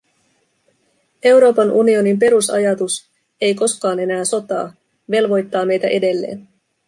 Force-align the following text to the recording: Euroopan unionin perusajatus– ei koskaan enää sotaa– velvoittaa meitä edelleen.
Euroopan 1.31 1.71
unionin 1.71 2.19
perusajatus– 2.19 3.09
ei 3.41 3.55
koskaan 3.55 3.99
enää 3.99 4.25
sotaa– 4.25 4.73
velvoittaa 5.11 5.65
meitä 5.65 5.87
edelleen. 5.87 6.47